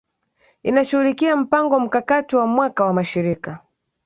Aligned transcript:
inashughulikia 0.63 1.35
mpango 1.35 1.79
mkakati 1.79 2.35
wa 2.35 2.47
mwaka 2.47 2.85
wa 2.85 2.93
mashirika 2.93 3.59